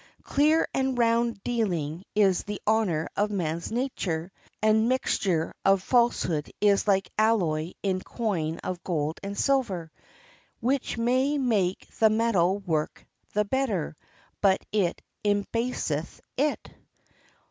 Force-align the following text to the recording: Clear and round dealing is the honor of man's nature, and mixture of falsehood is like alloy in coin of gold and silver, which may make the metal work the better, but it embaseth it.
Clear 0.23 0.67
and 0.73 0.97
round 0.97 1.43
dealing 1.43 2.03
is 2.15 2.41
the 2.43 2.59
honor 2.65 3.07
of 3.15 3.29
man's 3.29 3.71
nature, 3.71 4.31
and 4.59 4.89
mixture 4.89 5.53
of 5.63 5.83
falsehood 5.83 6.49
is 6.59 6.87
like 6.87 7.11
alloy 7.19 7.73
in 7.83 7.99
coin 8.01 8.57
of 8.63 8.83
gold 8.83 9.19
and 9.21 9.37
silver, 9.37 9.91
which 10.59 10.97
may 10.97 11.37
make 11.37 11.85
the 11.99 12.09
metal 12.09 12.57
work 12.57 13.05
the 13.35 13.45
better, 13.45 13.95
but 14.41 14.65
it 14.71 15.03
embaseth 15.23 16.19
it. 16.35 16.73